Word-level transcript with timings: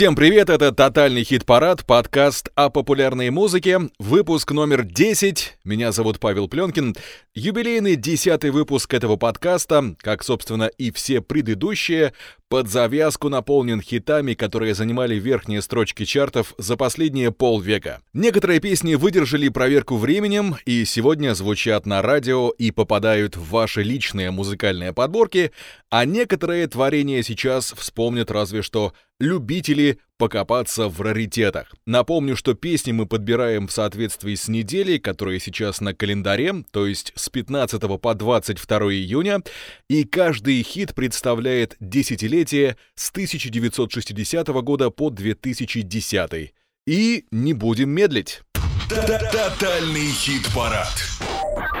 Всем 0.00 0.14
привет, 0.14 0.48
это 0.48 0.72
«Тотальный 0.72 1.24
хит-парад», 1.24 1.84
подкаст 1.84 2.48
о 2.54 2.70
популярной 2.70 3.28
музыке, 3.28 3.80
выпуск 3.98 4.50
номер 4.52 4.82
10. 4.82 5.58
Меня 5.62 5.92
зовут 5.92 6.18
Павел 6.18 6.48
Пленкин. 6.48 6.96
Юбилейный 7.34 7.96
десятый 7.96 8.50
выпуск 8.50 8.94
этого 8.94 9.16
подкаста, 9.16 9.94
как, 9.98 10.22
собственно, 10.22 10.68
и 10.78 10.90
все 10.90 11.20
предыдущие, 11.20 12.14
под 12.50 12.68
завязку 12.68 13.28
наполнен 13.28 13.80
хитами, 13.80 14.34
которые 14.34 14.74
занимали 14.74 15.14
верхние 15.14 15.62
строчки 15.62 16.04
чартов 16.04 16.52
за 16.58 16.76
последние 16.76 17.30
полвека. 17.30 18.00
Некоторые 18.12 18.58
песни 18.58 18.96
выдержали 18.96 19.48
проверку 19.48 19.96
временем 19.96 20.56
и 20.66 20.84
сегодня 20.84 21.34
звучат 21.34 21.86
на 21.86 22.02
радио 22.02 22.50
и 22.50 22.72
попадают 22.72 23.36
в 23.36 23.48
ваши 23.50 23.84
личные 23.84 24.32
музыкальные 24.32 24.92
подборки, 24.92 25.52
а 25.90 26.04
некоторые 26.04 26.66
творения 26.66 27.22
сейчас 27.22 27.72
вспомнят 27.72 28.32
разве 28.32 28.62
что 28.62 28.94
любители 29.20 30.00
покопаться 30.20 30.88
в 30.88 31.00
раритетах. 31.00 31.72
Напомню, 31.86 32.36
что 32.36 32.52
песни 32.52 32.92
мы 32.92 33.06
подбираем 33.06 33.66
в 33.66 33.72
соответствии 33.72 34.34
с 34.34 34.48
неделей, 34.48 34.98
которая 34.98 35.38
сейчас 35.38 35.80
на 35.80 35.94
календаре, 35.94 36.62
то 36.72 36.86
есть 36.86 37.12
с 37.16 37.30
15 37.30 37.80
по 37.98 38.14
22 38.14 38.78
июня, 38.92 39.42
и 39.88 40.04
каждый 40.04 40.62
хит 40.62 40.94
представляет 40.94 41.74
десятилетие 41.80 42.76
с 42.94 43.10
1960 43.10 44.46
года 44.48 44.90
по 44.90 45.08
2010. 45.08 46.52
И 46.86 47.24
не 47.30 47.54
будем 47.54 47.88
медлить. 47.88 48.42
Тотальный 48.90 50.08
хит-парад. 50.08 50.88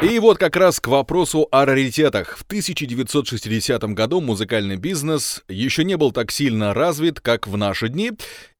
И 0.00 0.20
вот 0.20 0.38
как 0.38 0.54
раз 0.54 0.78
к 0.78 0.86
вопросу 0.86 1.48
о 1.50 1.64
раритетах. 1.64 2.38
В 2.38 2.42
1960 2.42 3.82
году 3.94 4.20
музыкальный 4.20 4.76
бизнес 4.76 5.42
еще 5.48 5.82
не 5.82 5.96
был 5.96 6.12
так 6.12 6.30
сильно 6.30 6.72
развит, 6.72 7.18
как 7.18 7.48
в 7.48 7.56
наши 7.56 7.88
дни, 7.88 8.12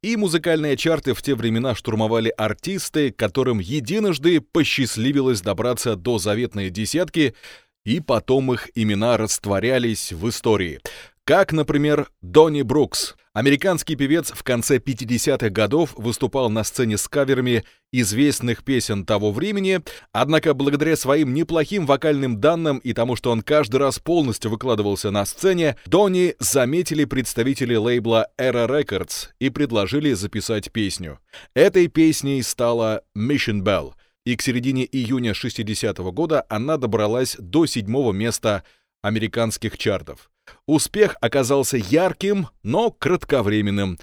и 0.02 0.16
музыкальные 0.16 0.76
чарты 0.76 1.14
в 1.14 1.22
те 1.22 1.36
времена 1.36 1.76
штурмовали 1.76 2.34
артисты, 2.36 3.12
которым 3.12 3.60
единожды 3.60 4.40
посчастливилось 4.40 5.42
добраться 5.42 5.94
до 5.94 6.18
заветной 6.18 6.70
десятки, 6.70 7.36
и 7.84 8.00
потом 8.00 8.52
их 8.52 8.68
имена 8.74 9.16
растворялись 9.16 10.10
в 10.10 10.28
истории. 10.28 10.80
Как, 11.22 11.52
например, 11.52 12.08
Донни 12.20 12.62
Брукс. 12.62 13.14
Американский 13.32 13.94
певец 13.94 14.32
в 14.32 14.42
конце 14.42 14.78
50-х 14.78 15.50
годов 15.50 15.92
выступал 15.96 16.50
на 16.50 16.64
сцене 16.64 16.98
с 16.98 17.06
каверами 17.06 17.64
известных 17.92 18.64
песен 18.64 19.06
того 19.06 19.30
времени, 19.30 19.82
однако 20.10 20.52
благодаря 20.52 20.96
своим 20.96 21.32
неплохим 21.32 21.86
вокальным 21.86 22.40
данным 22.40 22.78
и 22.78 22.92
тому, 22.92 23.14
что 23.14 23.30
он 23.30 23.42
каждый 23.42 23.76
раз 23.76 24.00
полностью 24.00 24.50
выкладывался 24.50 25.12
на 25.12 25.24
сцене, 25.24 25.76
Донни 25.86 26.34
заметили 26.40 27.04
представители 27.04 27.76
лейбла 27.76 28.26
Era 28.36 28.66
Records 28.66 29.28
и 29.38 29.48
предложили 29.48 30.12
записать 30.12 30.72
песню. 30.72 31.20
Этой 31.54 31.86
песней 31.86 32.42
стала 32.42 33.02
Mission 33.16 33.62
Bell, 33.62 33.92
и 34.26 34.34
к 34.34 34.42
середине 34.42 34.84
июня 34.90 35.34
60-го 35.34 36.10
года 36.10 36.44
она 36.48 36.78
добралась 36.78 37.36
до 37.38 37.66
седьмого 37.66 38.12
места 38.12 38.64
американских 39.02 39.78
чартов. 39.78 40.29
Успех 40.66 41.16
оказался 41.20 41.76
ярким, 41.76 42.48
но 42.62 42.90
кратковременным. 42.90 43.98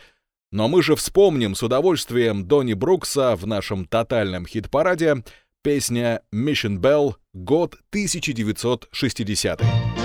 Но 0.51 0.67
мы 0.67 0.81
же 0.81 0.95
вспомним 0.95 1.55
с 1.55 1.63
удовольствием 1.63 2.47
Донни 2.47 2.73
Брукса 2.73 3.35
в 3.35 3.45
нашем 3.45 3.85
тотальном 3.85 4.45
хит-параде. 4.45 5.23
Песня 5.61 6.21
«Mission 6.33 6.77
Bell», 6.79 7.15
год 7.33 7.75
1960 7.91 9.61
Say 9.61 9.96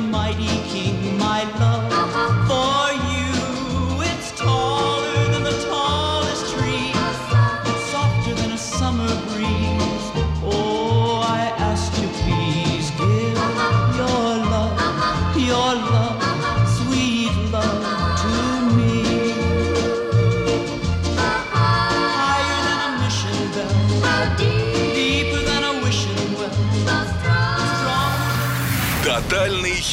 mighty 0.00 0.46
king. 0.70 1.18
My 1.18 1.44
love 1.58 1.99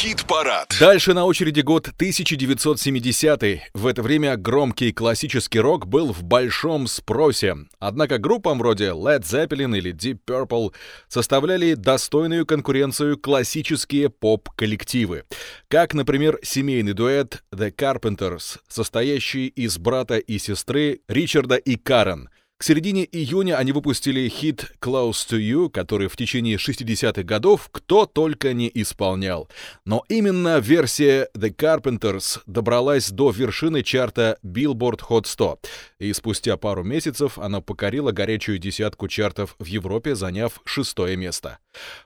хит-парад. 0.07 0.73
Дальше 0.79 1.13
на 1.13 1.25
очереди 1.25 1.59
год 1.61 1.89
1970 1.89 3.61
В 3.73 3.87
это 3.87 4.01
время 4.01 4.37
громкий 4.37 4.93
классический 4.93 5.59
рок 5.59 5.85
был 5.85 6.13
в 6.13 6.23
большом 6.23 6.87
спросе. 6.87 7.55
Однако 7.79 8.17
группам 8.17 8.59
вроде 8.59 8.91
Led 8.91 9.23
Zeppelin 9.23 9.77
или 9.77 9.93
Deep 9.93 10.19
Purple 10.25 10.73
составляли 11.09 11.73
достойную 11.73 12.45
конкуренцию 12.45 13.17
классические 13.17 14.09
поп-коллективы. 14.09 15.25
Как, 15.67 15.93
например, 15.93 16.39
семейный 16.41 16.93
дуэт 16.93 17.43
The 17.51 17.75
Carpenters, 17.75 18.59
состоящий 18.69 19.47
из 19.47 19.77
брата 19.77 20.17
и 20.17 20.37
сестры 20.37 21.01
Ричарда 21.09 21.55
и 21.55 21.75
Карен. 21.75 22.29
К 22.57 22.63
середине 22.63 23.07
июня 23.11 23.55
они 23.57 23.71
выпустили 23.71 24.27
хит 24.27 24.71
«Close 24.81 25.29
to 25.29 25.37
You», 25.37 25.69
который 25.69 26.07
в 26.07 26.17
течение 26.17 26.57
60-х 26.57 27.21
годов 27.21 27.69
кто 27.71 28.07
только 28.07 28.53
не 28.53 28.71
исполнял. 28.73 29.47
Но 29.85 30.03
именно 30.09 30.57
версия 30.57 31.29
The 31.35 31.55
Carpenters 31.55 32.39
добралась 32.47 33.11
до 33.11 33.29
вершины 33.29 33.83
чарта 33.83 34.39
Billboard 34.43 35.01
Hot 35.07 35.27
100, 35.27 35.59
и 35.99 36.11
спустя 36.13 36.57
пару 36.57 36.83
месяцев 36.83 37.37
она 37.37 37.61
покорила 37.61 38.11
горячую 38.11 38.57
десятку 38.57 39.07
чартов 39.07 39.55
в 39.59 39.65
Европе, 39.65 40.15
заняв 40.15 40.59
шестое 40.65 41.15
место. 41.15 41.59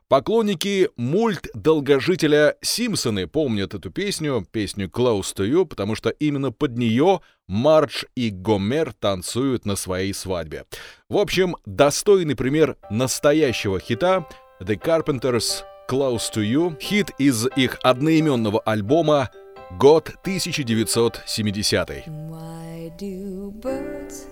Поклонники 0.10 0.90
мульт-долгожителя 0.98 2.58
Симпсоны 2.62 3.26
помнят 3.26 3.74
эту 3.74 3.90
песню, 3.90 4.46
песню 4.52 4.90
«Close 4.90 5.34
to 5.34 5.50
You», 5.50 5.66
потому 5.66 5.96
что 5.96 6.10
именно 6.10 6.52
под 6.52 6.78
нее 6.78 7.22
Мардж 7.52 8.06
и 8.16 8.30
Гомер 8.30 8.94
танцуют 8.94 9.66
на 9.66 9.76
своей 9.76 10.14
свадьбе. 10.14 10.64
В 11.10 11.18
общем, 11.18 11.58
достойный 11.66 12.38
пример 12.38 12.78
настоящего 12.90 13.78
хита 13.78 14.26
The 14.62 14.82
Carpenters 14.82 15.64
«Close 15.90 16.32
to 16.34 16.42
You», 16.42 16.80
хит 16.80 17.12
из 17.18 17.46
их 17.58 17.78
одноименного 17.84 18.62
альбома 18.62 19.32
год 19.78 20.14
1970. 20.24 22.08
Why 22.08 22.90
do 22.98 23.52
birds 23.60 24.26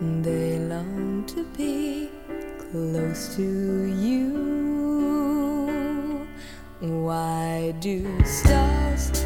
they 0.00 0.58
long 0.58 1.24
to 1.26 1.44
be 1.56 2.10
close 2.70 3.34
to 3.36 3.42
you. 3.42 4.46
Why 6.80 7.72
do 7.80 8.04
stars 8.24 9.25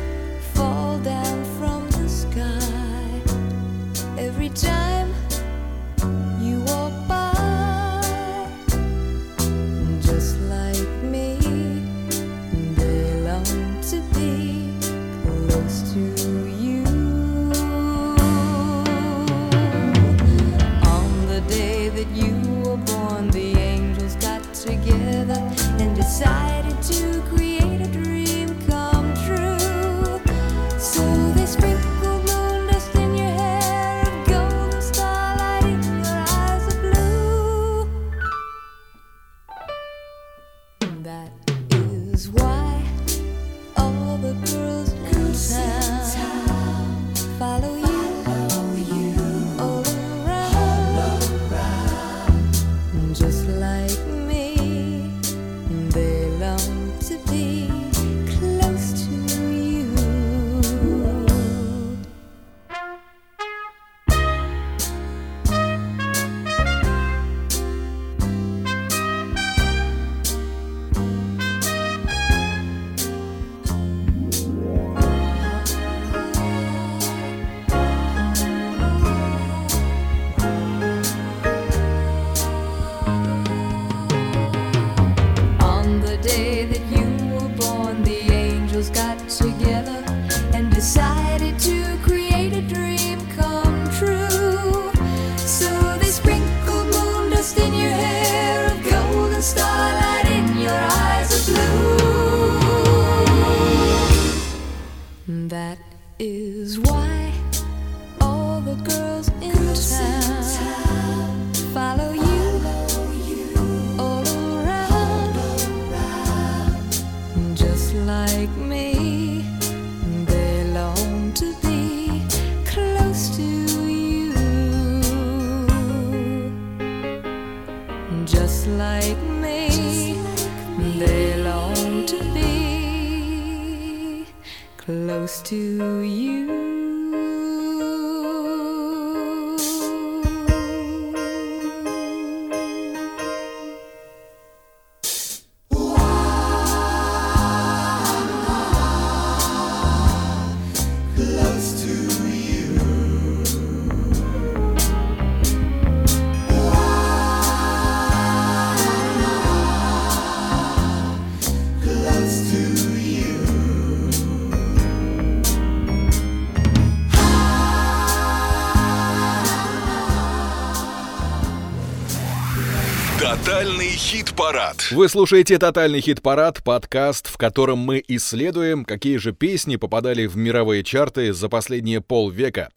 Тотальный 173.61 173.90
хит-парад. 173.90 174.90
Вы 174.90 175.07
слушаете 175.11 175.59
«Тотальный 175.59 176.00
хит-парад», 176.00 176.64
подкаст, 176.64 177.26
в 177.26 177.37
котором 177.37 177.76
мы 177.76 178.02
исследуем, 178.09 178.87
какие 178.87 179.19
же 179.19 179.35
песни 179.35 179.76
попадали 179.76 180.25
в 180.25 180.35
мировые 180.35 180.83
чарты 180.83 181.35
за 181.35 181.50
последние 181.50 182.00
полвека. 182.00 182.71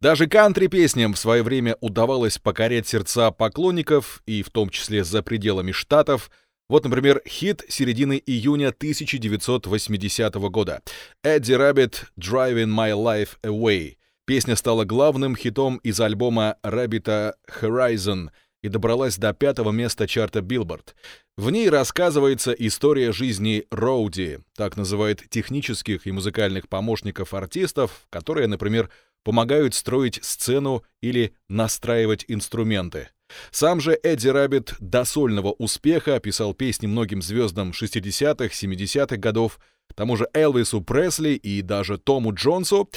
Даже 0.00 0.28
кантри-песням 0.28 1.12
в 1.12 1.18
свое 1.18 1.42
время 1.42 1.76
удавалось 1.82 2.38
покорять 2.38 2.88
сердца 2.88 3.30
поклонников, 3.30 4.22
и 4.24 4.42
в 4.42 4.48
том 4.48 4.70
числе 4.70 5.04
за 5.04 5.22
пределами 5.22 5.70
штатов. 5.70 6.30
Вот, 6.66 6.84
например, 6.84 7.20
хит 7.28 7.66
середины 7.68 8.18
июня 8.24 8.68
1980 8.68 10.34
года. 10.48 10.80
«Эдди 11.22 11.52
Rabbit 11.52 12.04
Driving 12.18 12.74
My 12.74 12.92
Life 12.92 13.36
Away». 13.42 13.96
Песня 14.24 14.56
стала 14.56 14.86
главным 14.86 15.36
хитом 15.36 15.76
из 15.82 16.00
альбома 16.00 16.56
Rabbit 16.64 17.34
Horizon 17.60 18.30
и 18.62 18.68
добралась 18.68 19.18
до 19.18 19.32
пятого 19.32 19.72
места 19.72 20.06
чарта 20.06 20.40
Billboard. 20.40 20.94
В 21.36 21.50
ней 21.50 21.68
рассказывается 21.68 22.52
история 22.52 23.12
жизни 23.12 23.64
Роуди, 23.70 24.38
так 24.56 24.76
называют 24.76 25.22
технических 25.28 26.06
и 26.06 26.12
музыкальных 26.12 26.68
помощников 26.68 27.34
артистов, 27.34 28.06
которые, 28.10 28.46
например, 28.46 28.90
помогают 29.24 29.74
строить 29.74 30.18
сцену 30.22 30.82
или 31.00 31.34
настраивать 31.48 32.24
инструменты. 32.28 33.08
Сам 33.50 33.80
же 33.80 33.98
Эдди 34.02 34.28
Раббит 34.28 34.74
до 34.78 35.04
сольного 35.04 35.52
успеха 35.52 36.20
писал 36.20 36.54
песни 36.54 36.86
многим 36.86 37.22
звездам 37.22 37.70
60-х, 37.70 38.54
70-х 38.54 39.16
годов, 39.16 39.58
тому 39.94 40.16
же 40.16 40.28
Элвису 40.34 40.80
Пресли 40.82 41.30
и 41.30 41.62
даже 41.62 41.98
Тому 41.98 42.34
Джонсу. 42.34 42.90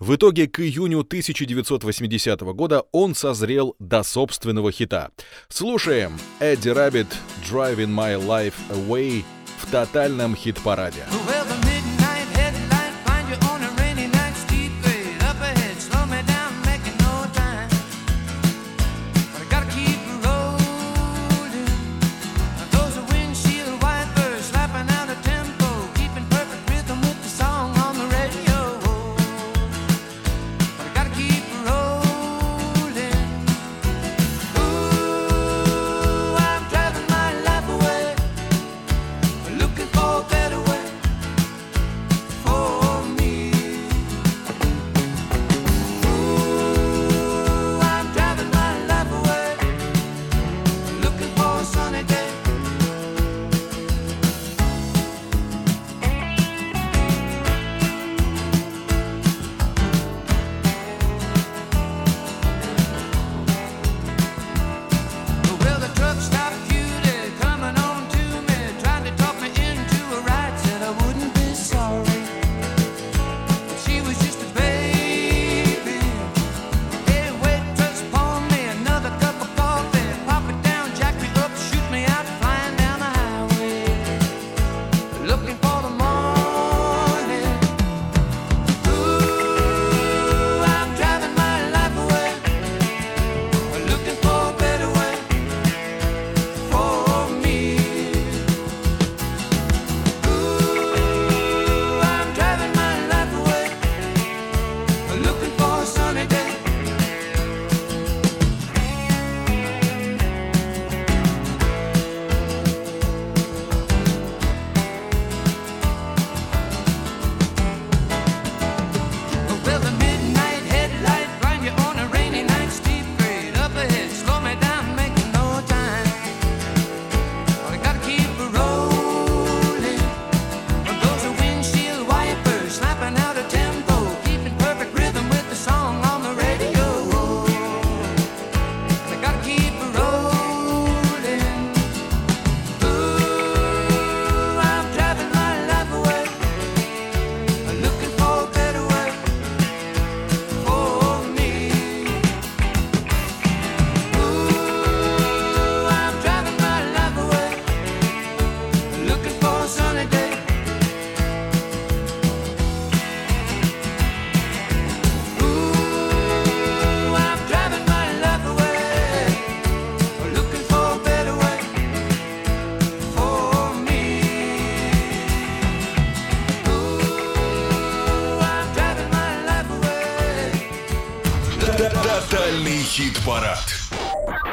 В 0.00 0.14
итоге 0.14 0.48
к 0.48 0.60
июню 0.60 1.00
1980 1.00 2.40
года 2.40 2.84
он 2.90 3.14
созрел 3.14 3.76
до 3.78 4.02
собственного 4.02 4.72
хита. 4.72 5.10
Слушаем 5.48 6.18
Эдди 6.40 6.70
Раббит 6.70 7.06
«Driving 7.44 7.94
My 7.94 8.18
Life 8.18 8.54
Away» 8.70 9.22
в 9.58 9.70
тотальном 9.70 10.34
хит-параде. 10.34 11.04
Well, 11.28 11.69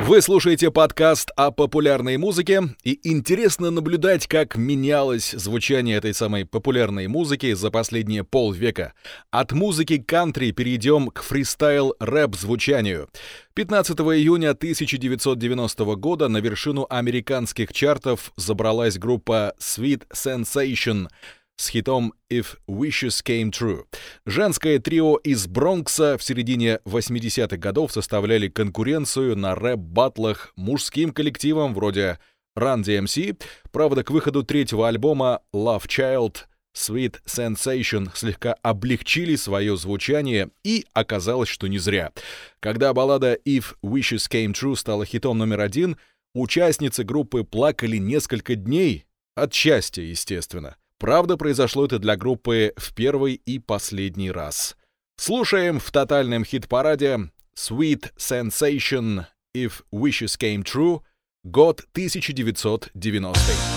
Вы 0.08 0.22
слушаете 0.22 0.72
подкаст 0.72 1.32
о 1.36 1.52
популярной 1.52 2.16
музыке, 2.16 2.62
и 2.86 2.98
интересно 3.04 3.72
наблюдать, 3.72 4.26
как 4.26 4.56
менялось 4.56 5.32
звучание 5.32 5.98
этой 5.98 6.14
самой 6.14 6.46
популярной 6.46 7.08
музыки 7.08 7.52
за 7.52 7.72
последние 7.72 8.24
полвека. 8.24 8.94
От 9.32 9.52
музыки 9.52 9.98
кантри 9.98 10.52
перейдем 10.52 11.10
к 11.10 11.22
фристайл-рэп 11.24 12.38
звучанию. 12.38 13.10
15 13.54 14.00
июня 14.00 14.52
1990 14.52 15.84
года 15.96 16.30
на 16.30 16.38
вершину 16.38 16.88
американских 16.90 17.74
чартов 17.74 18.32
забралась 18.38 18.98
группа 18.98 19.56
Sweet 19.60 20.04
Sensation 20.14 21.10
с 21.58 21.70
хитом 21.70 22.14
«If 22.32 22.58
Wishes 22.68 23.24
Came 23.26 23.52
True». 23.52 23.86
Женское 24.26 24.80
трио 24.80 25.18
из 25.18 25.48
Бронкса 25.48 26.18
в 26.18 26.24
середине 26.24 26.80
80-х 26.86 27.58
годов 27.58 27.92
составляли 27.92 28.48
конкуренцию 28.48 29.36
на 29.36 29.56
рэп-баттлах 29.56 30.54
мужским 30.56 31.12
коллективам 31.12 31.74
вроде 31.74 32.20
Run 32.58 32.84
DMC. 32.84 33.42
Правда, 33.72 34.04
к 34.04 34.12
выходу 34.12 34.44
третьего 34.44 34.88
альбома 34.88 35.42
Love 35.54 35.88
Child 35.88 36.46
Sweet 36.76 37.16
Sensation 37.26 38.10
слегка 38.14 38.54
облегчили 38.62 39.36
свое 39.36 39.76
звучание, 39.78 40.50
и 40.64 40.86
оказалось, 40.94 41.50
что 41.50 41.68
не 41.68 41.80
зря. 41.80 42.12
Когда 42.60 42.94
баллада 42.94 43.38
«If 43.46 43.76
Wishes 43.84 44.30
Came 44.32 44.54
True» 44.54 44.76
стала 44.76 45.06
хитом 45.06 45.40
номер 45.40 45.62
один, 45.62 45.98
участницы 46.36 47.04
группы 47.04 47.44
плакали 47.44 47.98
несколько 47.98 48.56
дней, 48.56 49.06
от 49.36 49.54
счастья, 49.54 50.04
естественно. 50.04 50.78
Правда, 51.00 51.38
произошло 51.38 51.86
это 51.86 52.00
для 52.00 52.16
группы 52.16 52.74
в 52.76 52.94
первый 52.94 53.36
и 53.36 53.60
последний 53.60 54.32
раз. 54.32 54.76
Слушаем 55.18 55.80
в 55.80 55.92
тотальном 55.92 56.44
хит-параде 56.44 57.32
Sweet 57.58 58.12
Sensation 58.18 59.26
If 59.56 59.84
Wishes 59.92 60.38
Came 60.40 60.64
True, 60.64 61.02
год 61.44 61.86
1990. 61.94 63.77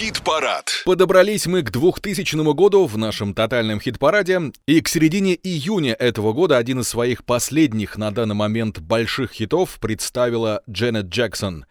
Хит-парад. 0.00 0.82
Подобрались 0.86 1.44
мы 1.44 1.60
к 1.60 1.70
2000 1.70 2.54
году 2.54 2.86
в 2.86 2.96
нашем 2.96 3.34
тотальном 3.34 3.82
хит-параде, 3.82 4.40
и 4.66 4.80
к 4.80 4.88
середине 4.88 5.34
июня 5.34 5.92
этого 5.92 6.32
года 6.32 6.56
один 6.56 6.80
из 6.80 6.88
своих 6.88 7.22
последних 7.22 7.98
на 7.98 8.10
данный 8.10 8.34
момент 8.34 8.78
больших 8.78 9.32
хитов 9.32 9.78
представила 9.78 10.62
Дженнет 10.70 11.08
Джексон. 11.08 11.66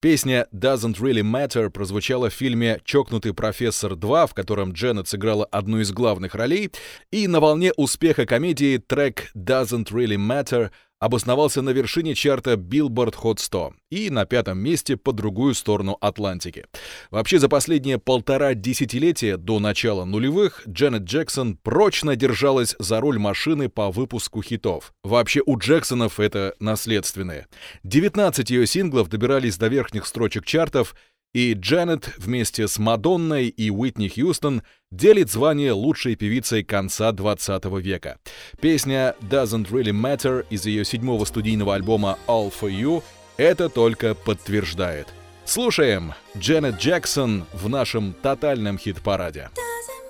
Песня 0.00 0.46
«Doesn't 0.50 0.98
Really 0.98 1.20
Matter» 1.20 1.68
прозвучала 1.68 2.30
в 2.30 2.32
фильме 2.32 2.80
«Чокнутый 2.86 3.34
профессор 3.34 3.92
2», 3.92 4.28
в 4.28 4.34
котором 4.34 4.72
Дженнет 4.72 5.06
сыграла 5.06 5.44
одну 5.44 5.80
из 5.80 5.92
главных 5.92 6.34
ролей, 6.34 6.70
и 7.10 7.28
на 7.28 7.40
волне 7.40 7.70
успеха 7.76 8.24
комедии 8.24 8.78
трек 8.78 9.30
«Doesn't 9.36 9.92
Really 9.92 10.16
Matter» 10.16 10.70
обосновался 11.04 11.60
на 11.60 11.68
вершине 11.68 12.14
чарта 12.14 12.54
Billboard 12.54 13.14
Hot 13.22 13.38
100 13.38 13.74
и 13.90 14.08
на 14.08 14.24
пятом 14.24 14.58
месте 14.58 14.96
по 14.96 15.12
другую 15.12 15.52
сторону 15.52 15.98
Атлантики. 16.00 16.64
Вообще, 17.10 17.38
за 17.38 17.50
последние 17.50 17.98
полтора 17.98 18.54
десятилетия 18.54 19.36
до 19.36 19.58
начала 19.58 20.06
нулевых 20.06 20.62
Дженнет 20.66 21.02
Джексон 21.02 21.58
прочно 21.62 22.16
держалась 22.16 22.74
за 22.78 23.00
руль 23.00 23.18
машины 23.18 23.68
по 23.68 23.90
выпуску 23.90 24.40
хитов. 24.40 24.94
Вообще, 25.02 25.42
у 25.44 25.58
Джексонов 25.58 26.18
это 26.20 26.54
наследственное. 26.58 27.48
19 27.82 28.48
ее 28.48 28.66
синглов 28.66 29.10
добирались 29.10 29.58
до 29.58 29.68
верхних 29.68 30.06
строчек 30.06 30.46
чартов, 30.46 30.94
и 31.34 31.52
Джанет 31.52 32.14
вместе 32.16 32.66
с 32.66 32.78
Мадонной 32.78 33.48
и 33.48 33.68
Уитни 33.68 34.08
Хьюстон 34.08 34.62
делит 34.90 35.30
звание 35.30 35.72
лучшей 35.72 36.14
певицей 36.14 36.62
конца 36.62 37.12
20 37.12 37.64
века. 37.82 38.18
Песня 38.60 39.16
«Doesn't 39.20 39.68
Really 39.70 39.92
Matter» 39.92 40.46
из 40.48 40.64
ее 40.64 40.84
седьмого 40.84 41.24
студийного 41.24 41.74
альбома 41.74 42.18
«All 42.28 42.52
For 42.52 42.70
You» 42.70 43.02
это 43.36 43.68
только 43.68 44.14
подтверждает. 44.14 45.08
Слушаем 45.44 46.14
Джанет 46.38 46.76
Джексон 46.76 47.44
в 47.52 47.68
нашем 47.68 48.14
тотальном 48.22 48.78
хит-параде. 48.78 49.50
Doesn't 49.54 50.03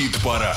хит-парад. 0.00 0.56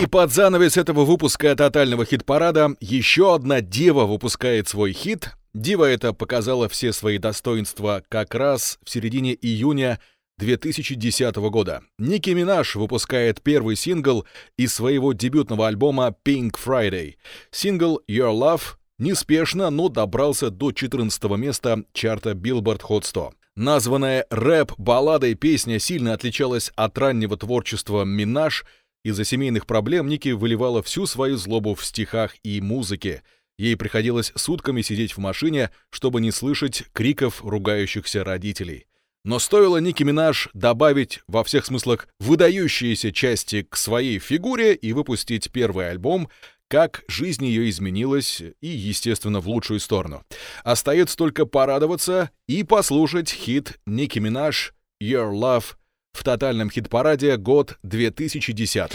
И 0.00 0.06
под 0.06 0.32
занавес 0.32 0.76
этого 0.76 1.04
выпуска 1.04 1.56
тотального 1.56 2.04
хит-парада 2.04 2.76
еще 2.78 3.34
одна 3.34 3.60
дева 3.60 4.04
выпускает 4.04 4.68
свой 4.68 4.92
хит. 4.92 5.30
Дива 5.52 5.84
эта 5.86 6.12
показала 6.12 6.68
все 6.68 6.92
свои 6.92 7.18
достоинства 7.18 8.04
как 8.08 8.36
раз 8.36 8.78
в 8.84 8.90
середине 8.90 9.34
июня 9.34 9.98
2010 10.38 11.34
года. 11.36 11.82
Ники 11.98 12.30
Минаж 12.30 12.76
выпускает 12.76 13.42
первый 13.42 13.74
сингл 13.74 14.24
из 14.56 14.72
своего 14.72 15.12
дебютного 15.12 15.66
альбома 15.66 16.14
Pink 16.24 16.52
Friday. 16.64 17.14
Сингл 17.50 18.00
Your 18.08 18.32
Love 18.32 18.76
неспешно, 18.98 19.70
но 19.70 19.88
добрался 19.88 20.50
до 20.50 20.70
14 20.70 21.24
места 21.36 21.82
чарта 21.92 22.30
Billboard 22.30 22.82
Hot 22.82 23.04
100. 23.04 23.32
Названная 23.56 24.26
рэп-балладой 24.28 25.34
песня 25.34 25.78
сильно 25.78 26.12
отличалась 26.12 26.70
от 26.76 26.98
раннего 26.98 27.38
творчества 27.38 28.04
Минаж. 28.04 28.66
Из-за 29.02 29.24
семейных 29.24 29.66
проблем 29.66 30.08
Ники 30.08 30.28
выливала 30.28 30.82
всю 30.82 31.06
свою 31.06 31.38
злобу 31.38 31.74
в 31.74 31.82
стихах 31.82 32.34
и 32.42 32.60
музыке. 32.60 33.22
Ей 33.56 33.74
приходилось 33.74 34.32
сутками 34.36 34.82
сидеть 34.82 35.16
в 35.16 35.18
машине, 35.18 35.70
чтобы 35.88 36.20
не 36.20 36.32
слышать 36.32 36.84
криков 36.92 37.42
ругающихся 37.42 38.24
родителей. 38.24 38.88
Но 39.24 39.38
стоило 39.38 39.78
Ники 39.78 40.02
Минаж 40.02 40.50
добавить 40.52 41.20
во 41.26 41.42
всех 41.42 41.64
смыслах 41.64 42.08
выдающиеся 42.20 43.10
части 43.10 43.62
к 43.62 43.74
своей 43.76 44.18
фигуре 44.18 44.74
и 44.74 44.92
выпустить 44.92 45.50
первый 45.50 45.90
альбом, 45.90 46.28
как 46.68 47.02
жизнь 47.08 47.44
ее 47.44 47.68
изменилась 47.70 48.40
и, 48.40 48.66
естественно, 48.66 49.40
в 49.40 49.48
лучшую 49.48 49.80
сторону. 49.80 50.24
Остается 50.64 51.16
только 51.16 51.46
порадоваться 51.46 52.30
и 52.48 52.64
послушать 52.64 53.30
хит 53.30 53.78
Ники 53.86 54.18
Минаж 54.18 54.74
«Your 55.02 55.32
Love» 55.32 55.76
в 56.12 56.24
тотальном 56.24 56.70
хит-параде 56.70 57.36
год 57.36 57.78
2010. 57.82 58.92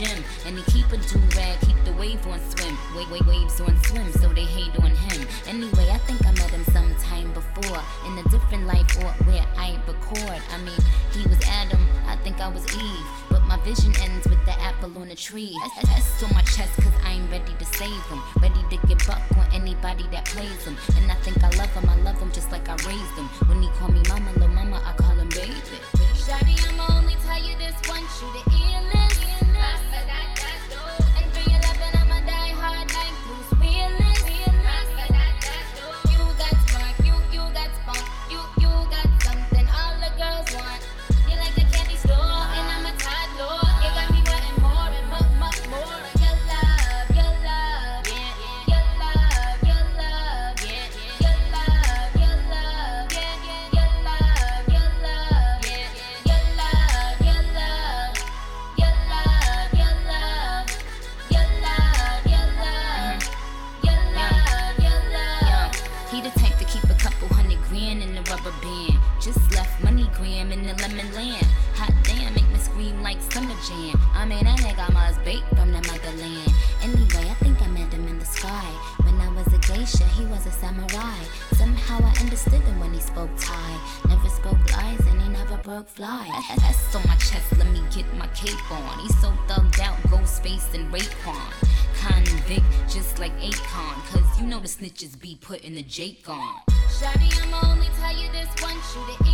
Gym. 0.00 0.24
And 0.46 0.58
he 0.58 0.64
keep 0.72 0.88
a 0.92 0.96
do 0.96 1.18
rag, 1.36 1.60
keep 1.60 1.76
the 1.84 1.92
wave 1.92 2.24
on 2.26 2.40
swim. 2.50 2.76
Wait, 2.96 3.08
wait, 3.10 3.24
waves 3.26 3.60
on 3.60 3.76
swim, 3.84 4.10
so 4.12 4.28
they 4.32 4.48
hate 4.48 4.74
on 4.80 4.90
him. 4.90 5.28
Anyway, 5.46 5.88
I 5.90 5.98
think 6.08 6.24
I 6.26 6.32
met 6.32 6.50
him 6.50 6.64
sometime 6.72 7.32
before 7.32 7.80
in 8.06 8.18
a 8.18 8.24
different 8.30 8.66
life 8.66 8.88
or 8.98 9.12
where 9.28 9.44
I 9.56 9.78
record. 9.86 10.40
I 10.50 10.58
mean, 10.64 10.80
he 11.12 11.22
was 11.28 11.38
Adam, 11.48 11.80
I 12.06 12.16
think 12.16 12.40
I 12.40 12.48
was 12.48 12.64
Eve. 12.74 13.06
But 13.28 13.42
my 13.44 13.58
vision 13.62 13.92
ends 14.00 14.26
with 14.26 14.42
the 14.46 14.56
apple 14.60 14.96
on 14.98 15.08
the 15.08 15.14
tree. 15.14 15.54
S- 15.76 16.22
on 16.22 16.34
my 16.34 16.42
chest, 16.42 16.74
cause 16.76 16.96
I'm 17.04 17.30
ready 17.30 17.52
to 17.58 17.64
save 17.64 18.04
him. 18.08 18.20
Ready 18.40 18.62
to 18.70 18.86
get 18.86 19.06
buck 19.06 19.22
on 19.36 19.46
anybody 19.52 20.04
that 20.12 20.24
plays 20.26 20.64
him. 20.64 20.76
And 20.96 21.10
I 21.10 21.14
think 21.16 21.42
I 21.44 21.50
love 21.56 21.70
him, 21.70 21.88
I 21.88 21.96
love 22.00 22.18
him 22.18 22.32
just 22.32 22.50
like 22.50 22.68
I 22.68 22.74
raised 22.88 23.14
him. 23.16 23.28
When 23.48 23.62
he 23.62 23.68
call 23.78 23.88
me 23.88 24.02
mama, 24.08 24.32
little 24.32 24.48
mama, 24.48 24.82
I 24.84 24.92
call 24.92 25.16
him 25.16 25.28
baby. 25.28 25.54
Shawty, 26.14 26.56
I'ma 26.68 26.86
only 26.98 27.16
tell 27.26 27.42
you 27.42 27.56
this 27.58 27.76
once, 27.88 28.20
you 28.20 28.28
the 28.32 28.42
illest. 28.50 28.99
Putting 95.60 95.74
the 95.74 95.82
Jake 95.82 96.26
on. 96.28 96.54
Shawty, 96.88 97.42
I'ma 97.42 97.60
only 97.70 97.88
tell 98.00 98.16
you 98.16 98.30
this 98.32 98.48
once, 98.62 99.29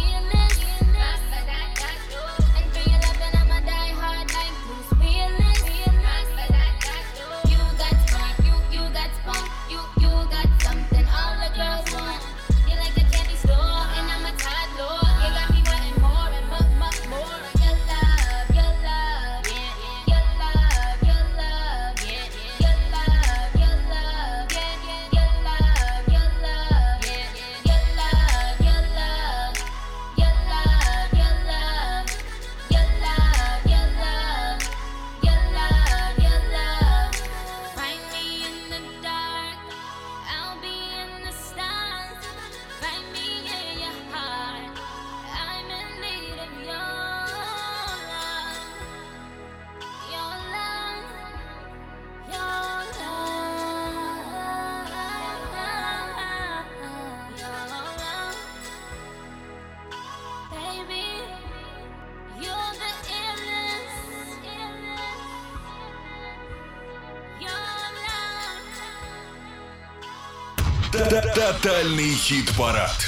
Тотальный 70.97 72.15
хит-парад. 72.15 73.07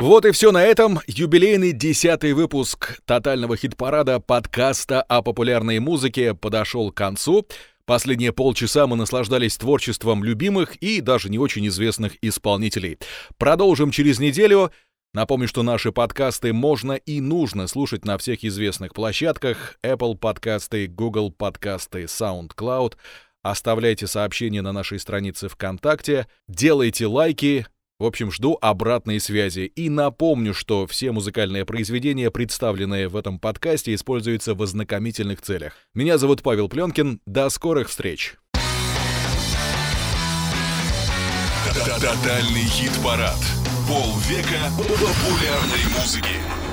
Вот 0.00 0.24
и 0.24 0.30
все 0.30 0.52
на 0.52 0.64
этом. 0.64 1.00
Юбилейный 1.06 1.72
десятый 1.72 2.32
выпуск 2.32 2.98
тотального 3.04 3.58
хит-парада 3.58 4.20
подкаста 4.20 5.02
о 5.02 5.20
популярной 5.20 5.80
музыке 5.80 6.32
подошел 6.32 6.90
к 6.90 6.96
концу. 6.96 7.46
Последние 7.84 8.32
полчаса 8.32 8.86
мы 8.86 8.96
наслаждались 8.96 9.58
творчеством 9.58 10.24
любимых 10.24 10.76
и 10.76 11.02
даже 11.02 11.28
не 11.28 11.38
очень 11.38 11.68
известных 11.68 12.16
исполнителей. 12.22 12.98
Продолжим 13.36 13.90
через 13.90 14.18
неделю. 14.18 14.72
Напомню, 15.12 15.46
что 15.46 15.62
наши 15.62 15.92
подкасты 15.92 16.54
можно 16.54 16.92
и 16.92 17.20
нужно 17.20 17.66
слушать 17.66 18.06
на 18.06 18.16
всех 18.16 18.44
известных 18.44 18.94
площадках 18.94 19.76
Apple 19.84 20.16
подкасты, 20.16 20.86
Google 20.86 21.30
подкасты, 21.30 22.04
SoundCloud. 22.04 22.94
Оставляйте 23.44 24.06
сообщения 24.06 24.62
на 24.62 24.72
нашей 24.72 24.98
странице 24.98 25.50
ВКонтакте, 25.50 26.26
делайте 26.48 27.06
лайки, 27.06 27.66
в 27.98 28.06
общем, 28.06 28.30
жду 28.30 28.56
обратной 28.58 29.20
связи. 29.20 29.70
И 29.76 29.90
напомню, 29.90 30.54
что 30.54 30.86
все 30.86 31.12
музыкальные 31.12 31.66
произведения, 31.66 32.30
представленные 32.30 33.06
в 33.08 33.16
этом 33.16 33.38
подкасте, 33.38 33.94
используются 33.94 34.54
в 34.54 34.62
ознакомительных 34.62 35.42
целях. 35.42 35.74
Меня 35.92 36.16
зовут 36.16 36.42
Павел 36.42 36.70
Пленкин. 36.70 37.20
До 37.26 37.50
скорых 37.50 37.90
встреч! 37.90 38.36
Тотальный 42.00 42.64
хит-парад. 42.64 43.36
Полвека 43.86 44.72
популярной 44.78 45.84
музыки. 45.98 46.63